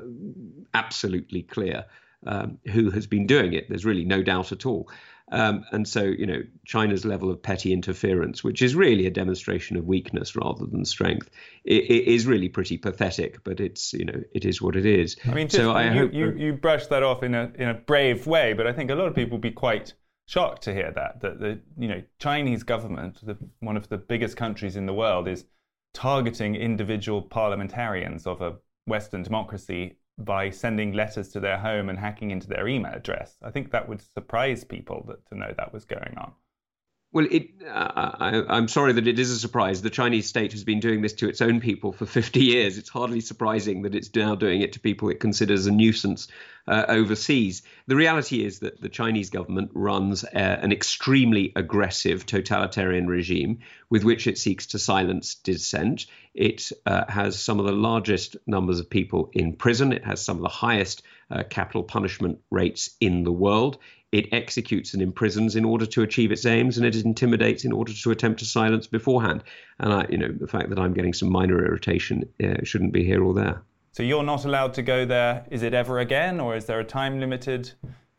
absolutely 0.74 1.42
clear 1.42 1.86
um, 2.26 2.58
who 2.66 2.90
has 2.90 3.06
been 3.06 3.26
doing 3.26 3.54
it. 3.54 3.70
There's 3.70 3.86
really 3.86 4.04
no 4.04 4.22
doubt 4.22 4.52
at 4.52 4.66
all. 4.66 4.90
Um, 5.34 5.64
and 5.72 5.88
so, 5.88 6.02
you 6.02 6.26
know, 6.26 6.42
China's 6.64 7.04
level 7.04 7.28
of 7.28 7.42
petty 7.42 7.72
interference, 7.72 8.44
which 8.44 8.62
is 8.62 8.76
really 8.76 9.06
a 9.06 9.10
demonstration 9.10 9.76
of 9.76 9.84
weakness 9.84 10.36
rather 10.36 10.64
than 10.64 10.84
strength, 10.84 11.28
it, 11.64 11.82
it 11.90 12.04
is 12.08 12.24
really 12.24 12.48
pretty 12.48 12.78
pathetic. 12.78 13.42
But 13.42 13.58
it's, 13.58 13.92
you 13.92 14.04
know, 14.04 14.22
it 14.32 14.44
is 14.44 14.62
what 14.62 14.76
it 14.76 14.86
is. 14.86 15.16
I 15.26 15.34
mean, 15.34 15.48
just, 15.48 15.56
so 15.56 15.72
I 15.72 15.86
you, 15.86 15.98
hope 15.98 16.14
you, 16.14 16.30
you 16.32 16.52
brushed 16.52 16.88
that 16.90 17.02
off 17.02 17.24
in 17.24 17.34
a 17.34 17.50
in 17.56 17.68
a 17.68 17.74
brave 17.74 18.28
way, 18.28 18.52
but 18.52 18.68
I 18.68 18.72
think 18.72 18.90
a 18.90 18.94
lot 18.94 19.08
of 19.08 19.14
people 19.16 19.32
would 19.32 19.42
be 19.42 19.50
quite 19.50 19.92
shocked 20.26 20.62
to 20.62 20.72
hear 20.72 20.92
that 20.92 21.20
that 21.20 21.40
the 21.40 21.60
you 21.76 21.88
know 21.88 22.02
Chinese 22.20 22.62
government, 22.62 23.18
the, 23.26 23.36
one 23.58 23.76
of 23.76 23.88
the 23.88 23.98
biggest 23.98 24.36
countries 24.36 24.76
in 24.76 24.86
the 24.86 24.94
world, 24.94 25.26
is 25.26 25.46
targeting 25.94 26.54
individual 26.54 27.22
parliamentarians 27.22 28.24
of 28.26 28.40
a 28.40 28.54
Western 28.86 29.24
democracy 29.24 29.96
by 30.18 30.50
sending 30.50 30.92
letters 30.92 31.28
to 31.30 31.40
their 31.40 31.58
home 31.58 31.88
and 31.88 31.98
hacking 31.98 32.30
into 32.30 32.48
their 32.48 32.68
email 32.68 32.92
address. 32.92 33.36
I 33.42 33.50
think 33.50 33.72
that 33.72 33.88
would 33.88 34.00
surprise 34.00 34.64
people 34.64 35.04
that, 35.08 35.26
to 35.28 35.34
know 35.34 35.52
that 35.56 35.72
was 35.72 35.84
going 35.84 36.14
on. 36.16 36.32
Well, 37.14 37.28
it, 37.30 37.50
uh, 37.64 38.10
I, 38.50 38.56
am 38.56 38.66
sorry 38.66 38.92
that 38.94 39.06
it 39.06 39.20
is 39.20 39.30
a 39.30 39.38
surprise. 39.38 39.80
The 39.80 39.88
Chinese 39.88 40.26
state 40.26 40.50
has 40.50 40.64
been 40.64 40.80
doing 40.80 41.00
this 41.00 41.12
to 41.14 41.28
its 41.28 41.40
own 41.40 41.60
people 41.60 41.92
for 41.92 42.06
50 42.20 42.40
years. 42.40 42.76
It's 42.76 42.88
hardly 42.88 43.20
surprising 43.20 43.82
that 43.82 43.94
it's 43.94 44.12
now 44.16 44.34
doing 44.34 44.62
it 44.62 44.72
to 44.72 44.80
people 44.80 45.08
it 45.10 45.20
considers 45.20 45.66
a 45.66 45.70
nuisance 45.70 46.26
uh, 46.66 46.86
overseas. 46.88 47.62
The 47.86 47.94
reality 47.94 48.44
is 48.44 48.58
that 48.60 48.80
the 48.80 48.88
Chinese 48.88 49.30
government 49.30 49.70
runs 49.74 50.24
uh, 50.24 50.28
an 50.34 50.72
extremely 50.72 51.52
aggressive 51.54 52.26
totalitarian 52.26 53.06
regime 53.06 53.60
with 53.94 54.02
which 54.02 54.26
it 54.26 54.36
seeks 54.36 54.66
to 54.66 54.76
silence 54.76 55.36
dissent. 55.36 56.06
It 56.34 56.72
uh, 56.84 57.04
has 57.08 57.38
some 57.38 57.60
of 57.60 57.66
the 57.66 57.70
largest 57.70 58.36
numbers 58.44 58.80
of 58.80 58.90
people 58.90 59.30
in 59.32 59.52
prison. 59.52 59.92
It 59.92 60.04
has 60.04 60.20
some 60.20 60.36
of 60.36 60.42
the 60.42 60.48
highest 60.48 61.02
uh, 61.30 61.44
capital 61.48 61.84
punishment 61.84 62.40
rates 62.50 62.90
in 63.00 63.22
the 63.22 63.30
world 63.30 63.78
it 64.10 64.32
executes 64.32 64.94
and 64.94 65.02
imprisons 65.02 65.56
in 65.56 65.64
order 65.64 65.86
to 65.86 66.02
achieve 66.02 66.30
its 66.30 66.44
aims, 66.46 66.76
and 66.76 66.86
it 66.86 66.94
intimidates 66.94 67.64
in 67.64 67.72
order 67.72 67.92
to 67.92 68.10
attempt 68.12 68.38
to 68.40 68.44
silence 68.44 68.86
beforehand. 68.86 69.42
And 69.80 69.92
I, 69.92 70.06
you 70.08 70.18
know, 70.18 70.28
the 70.28 70.46
fact 70.46 70.70
that 70.70 70.78
I'm 70.78 70.94
getting 70.94 71.12
some 71.12 71.30
minor 71.30 71.64
irritation 71.66 72.28
uh, 72.42 72.62
shouldn't 72.62 72.92
be 72.92 73.04
here 73.04 73.24
or 73.24 73.34
there. 73.34 73.62
So 73.90 74.04
you're 74.04 74.22
not 74.22 74.44
allowed 74.44 74.74
to 74.74 74.82
go 74.82 75.04
there. 75.04 75.44
Is 75.50 75.62
it 75.62 75.74
ever 75.74 75.98
again, 75.98 76.38
or 76.38 76.54
is 76.54 76.66
there 76.66 76.78
a 76.78 76.84
time 76.84 77.18
limited 77.18 77.72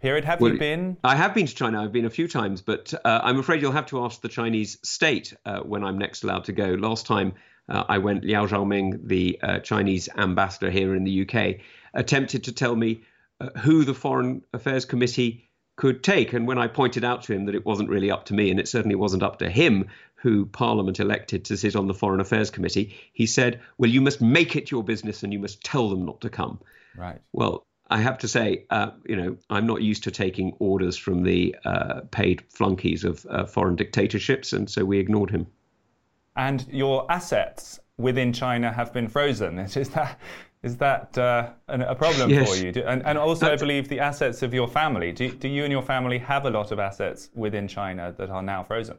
period? 0.05 0.25
Have 0.25 0.39
well, 0.39 0.53
you 0.53 0.59
been? 0.59 0.97
I 1.03 1.15
have 1.15 1.33
been 1.33 1.47
to 1.47 1.55
China. 1.55 1.83
I've 1.83 1.91
been 1.91 2.05
a 2.05 2.11
few 2.11 2.27
times, 2.27 2.61
but 2.61 2.93
uh, 2.93 3.21
I'm 3.23 3.39
afraid 3.39 3.61
you'll 3.61 3.71
have 3.71 3.87
to 3.87 4.03
ask 4.05 4.21
the 4.21 4.29
Chinese 4.29 4.77
state 4.83 5.33
uh, 5.45 5.61
when 5.61 5.83
I'm 5.83 5.97
next 5.97 6.23
allowed 6.23 6.45
to 6.45 6.51
go. 6.51 6.75
Last 6.75 7.07
time 7.07 7.33
uh, 7.69 7.85
I 7.89 7.97
went, 7.97 8.23
Liu 8.23 8.35
Xiaoming, 8.35 9.07
the 9.07 9.39
uh, 9.41 9.59
Chinese 9.59 10.07
ambassador 10.15 10.69
here 10.69 10.95
in 10.95 11.05
the 11.05 11.27
UK, 11.27 11.61
attempted 11.95 12.43
to 12.43 12.51
tell 12.51 12.75
me 12.75 13.01
uh, 13.41 13.49
who 13.57 13.83
the 13.83 13.95
Foreign 13.95 14.43
Affairs 14.53 14.85
Committee 14.85 15.49
could 15.75 16.03
take. 16.03 16.33
And 16.33 16.47
when 16.47 16.59
I 16.59 16.67
pointed 16.67 17.03
out 17.03 17.23
to 17.23 17.33
him 17.33 17.45
that 17.45 17.55
it 17.55 17.65
wasn't 17.65 17.89
really 17.89 18.11
up 18.11 18.25
to 18.25 18.35
me, 18.35 18.51
and 18.51 18.59
it 18.59 18.67
certainly 18.67 18.95
wasn't 18.95 19.23
up 19.23 19.39
to 19.39 19.49
him, 19.49 19.87
who 20.17 20.45
Parliament 20.45 20.99
elected 20.99 21.45
to 21.45 21.57
sit 21.57 21.75
on 21.75 21.87
the 21.87 21.95
Foreign 21.95 22.19
Affairs 22.19 22.51
Committee, 22.51 22.95
he 23.13 23.25
said, 23.25 23.59
Well, 23.79 23.89
you 23.89 24.01
must 24.01 24.21
make 24.21 24.55
it 24.55 24.69
your 24.69 24.83
business 24.83 25.23
and 25.23 25.33
you 25.33 25.39
must 25.39 25.63
tell 25.63 25.89
them 25.89 26.05
not 26.05 26.21
to 26.21 26.29
come. 26.29 26.59
Right. 26.95 27.19
Well, 27.33 27.65
I 27.87 27.99
have 27.99 28.17
to 28.19 28.27
say, 28.27 28.65
uh, 28.69 28.91
you 29.05 29.15
know, 29.15 29.37
I'm 29.49 29.67
not 29.67 29.81
used 29.81 30.03
to 30.05 30.11
taking 30.11 30.53
orders 30.59 30.97
from 30.97 31.23
the 31.23 31.55
uh, 31.65 32.01
paid 32.11 32.43
flunkies 32.49 33.03
of 33.03 33.25
uh, 33.29 33.45
foreign 33.45 33.75
dictatorships, 33.75 34.53
and 34.53 34.69
so 34.69 34.83
we 34.83 34.99
ignored 34.99 35.29
him. 35.29 35.47
And 36.35 36.65
your 36.71 37.09
assets 37.11 37.79
within 37.97 38.33
China 38.33 38.71
have 38.71 38.91
been 38.91 39.07
frozen. 39.07 39.59
Is 39.75 39.89
that 39.89 40.19
is 40.63 40.77
that 40.77 41.15
uh, 41.15 41.51
a 41.67 41.93
problem 41.93 42.31
yes. 42.31 42.49
for 42.49 42.65
you? 42.65 42.71
Do, 42.71 42.81
and, 42.87 43.05
and, 43.05 43.19
also. 43.19 43.53
I 43.53 43.55
believe 43.55 43.87
the 43.87 43.99
assets 43.99 44.41
of 44.41 44.51
your 44.51 44.67
family. 44.67 45.11
Do, 45.11 45.29
do 45.29 45.47
you 45.47 45.63
and 45.63 45.71
your 45.71 45.83
family 45.83 46.17
have 46.17 46.45
a 46.45 46.49
lot 46.49 46.71
of 46.71 46.79
assets 46.79 47.29
within 47.35 47.67
China 47.67 48.15
that 48.17 48.31
are 48.31 48.41
now 48.41 48.63
frozen? 48.63 48.97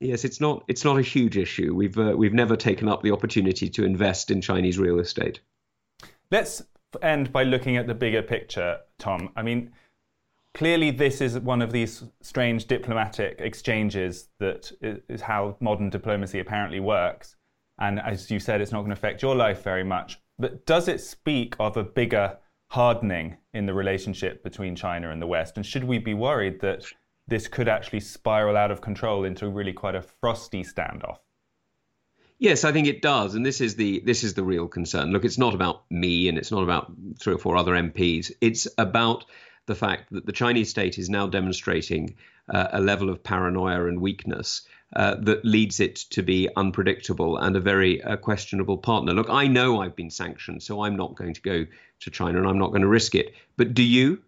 Yes, 0.00 0.24
it's 0.24 0.40
not. 0.40 0.64
It's 0.66 0.84
not 0.84 0.98
a 0.98 1.02
huge 1.02 1.36
issue. 1.36 1.76
We've 1.76 1.96
uh, 1.96 2.14
we've 2.16 2.34
never 2.34 2.56
taken 2.56 2.88
up 2.88 3.02
the 3.02 3.12
opportunity 3.12 3.68
to 3.70 3.84
invest 3.84 4.32
in 4.32 4.40
Chinese 4.40 4.80
real 4.80 4.98
estate. 4.98 5.38
Let's 6.32 6.60
end 7.02 7.32
by 7.32 7.44
looking 7.44 7.76
at 7.76 7.86
the 7.86 7.94
bigger 7.94 8.22
picture, 8.22 8.78
Tom. 8.98 9.30
I 9.36 9.42
mean, 9.42 9.72
clearly 10.54 10.90
this 10.90 11.20
is 11.20 11.38
one 11.38 11.62
of 11.62 11.72
these 11.72 12.04
strange 12.20 12.66
diplomatic 12.66 13.36
exchanges 13.40 14.28
that 14.38 14.72
is 15.08 15.20
how 15.20 15.56
modern 15.60 15.90
diplomacy 15.90 16.40
apparently 16.40 16.80
works. 16.80 17.36
And 17.78 18.00
as 18.00 18.30
you 18.30 18.38
said, 18.38 18.60
it's 18.60 18.72
not 18.72 18.80
going 18.80 18.90
to 18.90 18.94
affect 18.94 19.22
your 19.22 19.34
life 19.34 19.62
very 19.62 19.84
much. 19.84 20.20
But 20.38 20.66
does 20.66 20.88
it 20.88 21.00
speak 21.00 21.54
of 21.58 21.76
a 21.76 21.84
bigger 21.84 22.36
hardening 22.70 23.36
in 23.52 23.66
the 23.66 23.74
relationship 23.74 24.42
between 24.42 24.76
China 24.76 25.10
and 25.10 25.20
the 25.20 25.26
West? 25.26 25.56
And 25.56 25.64
should 25.64 25.84
we 25.84 25.98
be 25.98 26.14
worried 26.14 26.60
that 26.60 26.84
this 27.26 27.48
could 27.48 27.68
actually 27.68 28.00
spiral 28.00 28.56
out 28.56 28.70
of 28.70 28.80
control 28.80 29.24
into 29.24 29.48
really 29.48 29.72
quite 29.72 29.94
a 29.94 30.02
frosty 30.02 30.62
standoff? 30.62 31.18
Yes, 32.40 32.64
I 32.64 32.72
think 32.72 32.86
it 32.86 33.02
does, 33.02 33.34
and 33.34 33.44
this 33.44 33.60
is 33.60 33.76
the 33.76 34.00
this 34.00 34.24
is 34.24 34.32
the 34.32 34.42
real 34.42 34.66
concern. 34.66 35.12
Look, 35.12 35.26
it's 35.26 35.36
not 35.36 35.54
about 35.54 35.82
me, 35.90 36.26
and 36.26 36.38
it's 36.38 36.50
not 36.50 36.62
about 36.62 36.90
three 37.20 37.34
or 37.34 37.38
four 37.38 37.58
other 37.58 37.72
MPs. 37.72 38.32
It's 38.40 38.66
about 38.78 39.26
the 39.66 39.74
fact 39.74 40.10
that 40.12 40.24
the 40.24 40.32
Chinese 40.32 40.70
state 40.70 40.98
is 40.98 41.10
now 41.10 41.26
demonstrating 41.26 42.16
uh, 42.48 42.68
a 42.72 42.80
level 42.80 43.10
of 43.10 43.22
paranoia 43.22 43.86
and 43.86 44.00
weakness 44.00 44.62
uh, 44.96 45.16
that 45.16 45.44
leads 45.44 45.80
it 45.80 45.96
to 45.96 46.22
be 46.22 46.48
unpredictable 46.56 47.36
and 47.36 47.56
a 47.56 47.60
very 47.60 48.02
uh, 48.02 48.16
questionable 48.16 48.78
partner. 48.78 49.12
Look, 49.12 49.28
I 49.28 49.46
know 49.46 49.82
I've 49.82 49.94
been 49.94 50.10
sanctioned, 50.10 50.62
so 50.62 50.82
I'm 50.82 50.96
not 50.96 51.16
going 51.16 51.34
to 51.34 51.42
go 51.42 51.66
to 52.00 52.10
China 52.10 52.38
and 52.38 52.48
I'm 52.48 52.58
not 52.58 52.70
going 52.70 52.80
to 52.80 52.88
risk 52.88 53.14
it. 53.14 53.34
But 53.58 53.74
do 53.74 53.82
you? 53.82 54.22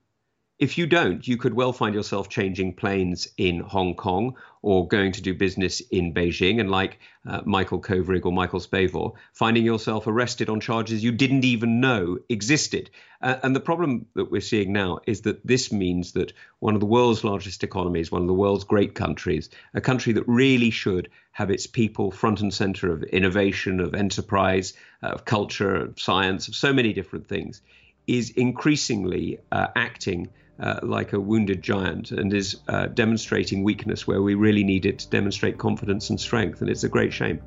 If 0.62 0.78
you 0.78 0.86
don't, 0.86 1.26
you 1.26 1.38
could 1.38 1.54
well 1.54 1.72
find 1.72 1.92
yourself 1.92 2.28
changing 2.28 2.74
planes 2.74 3.26
in 3.36 3.58
Hong 3.58 3.96
Kong 3.96 4.36
or 4.62 4.86
going 4.86 5.10
to 5.10 5.20
do 5.20 5.34
business 5.34 5.80
in 5.90 6.14
Beijing, 6.14 6.60
and 6.60 6.70
like 6.70 7.00
uh, 7.26 7.40
Michael 7.44 7.80
Kovrig 7.80 8.24
or 8.24 8.32
Michael 8.32 8.60
Spavor, 8.60 9.10
finding 9.32 9.64
yourself 9.64 10.06
arrested 10.06 10.48
on 10.48 10.60
charges 10.60 11.02
you 11.02 11.10
didn't 11.10 11.44
even 11.44 11.80
know 11.80 12.20
existed. 12.28 12.90
Uh, 13.20 13.38
and 13.42 13.56
the 13.56 13.66
problem 13.68 14.06
that 14.14 14.30
we're 14.30 14.40
seeing 14.40 14.72
now 14.72 15.00
is 15.04 15.22
that 15.22 15.44
this 15.44 15.72
means 15.72 16.12
that 16.12 16.32
one 16.60 16.74
of 16.74 16.80
the 16.80 16.86
world's 16.86 17.24
largest 17.24 17.64
economies, 17.64 18.12
one 18.12 18.22
of 18.22 18.28
the 18.28 18.32
world's 18.32 18.62
great 18.62 18.94
countries, 18.94 19.50
a 19.74 19.80
country 19.80 20.12
that 20.12 20.28
really 20.28 20.70
should 20.70 21.10
have 21.32 21.50
its 21.50 21.66
people 21.66 22.12
front 22.12 22.40
and 22.40 22.54
center 22.54 22.92
of 22.92 23.02
innovation, 23.02 23.80
of 23.80 23.96
enterprise, 23.96 24.74
uh, 25.02 25.08
of 25.08 25.24
culture, 25.24 25.74
of 25.74 26.00
science, 26.00 26.46
of 26.46 26.54
so 26.54 26.72
many 26.72 26.92
different 26.92 27.26
things, 27.26 27.62
is 28.06 28.30
increasingly 28.30 29.40
uh, 29.50 29.66
acting 29.74 30.28
uh, 30.60 30.80
like 30.82 31.12
a 31.12 31.20
wounded 31.20 31.62
giant 31.62 32.10
and 32.10 32.32
is 32.32 32.60
uh, 32.68 32.86
demonstrating 32.86 33.62
weakness 33.62 34.06
where 34.06 34.22
we 34.22 34.34
really 34.34 34.64
need 34.64 34.86
it 34.86 34.98
to 35.00 35.08
demonstrate 35.08 35.58
confidence 35.58 36.10
and 36.10 36.20
strength. 36.20 36.60
And 36.60 36.70
it's 36.70 36.84
a 36.84 36.88
great 36.88 37.12
shame. 37.12 37.40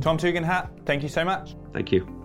Tom 0.00 0.16
Tugendhat, 0.16 0.68
thank 0.86 1.02
you 1.02 1.08
so 1.08 1.24
much. 1.24 1.56
Thank 1.72 1.92
you. 1.92 2.18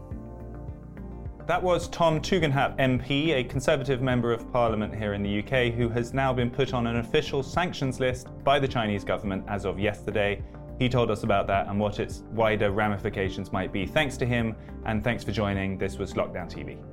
That 1.45 1.61
was 1.61 1.89
Tom 1.89 2.21
Tugendhat, 2.21 2.77
MP, 2.77 3.33
a 3.33 3.43
Conservative 3.43 4.01
Member 4.01 4.31
of 4.31 4.49
Parliament 4.53 4.95
here 4.95 5.13
in 5.13 5.21
the 5.21 5.39
UK, 5.39 5.73
who 5.73 5.89
has 5.89 6.13
now 6.13 6.31
been 6.31 6.49
put 6.49 6.73
on 6.73 6.87
an 6.87 6.97
official 6.97 7.43
sanctions 7.43 7.99
list 7.99 8.29
by 8.45 8.59
the 8.59 8.67
Chinese 8.67 9.03
government 9.03 9.43
as 9.49 9.65
of 9.65 9.77
yesterday. 9.77 10.41
He 10.79 10.87
told 10.87 11.11
us 11.11 11.23
about 11.23 11.47
that 11.47 11.67
and 11.67 11.77
what 11.77 11.99
its 11.99 12.23
wider 12.31 12.71
ramifications 12.71 13.51
might 13.51 13.73
be. 13.73 13.85
Thanks 13.85 14.15
to 14.17 14.25
him, 14.25 14.55
and 14.85 15.03
thanks 15.03 15.23
for 15.23 15.33
joining. 15.33 15.77
This 15.77 15.97
was 15.97 16.13
Lockdown 16.13 16.49
TV. 16.49 16.92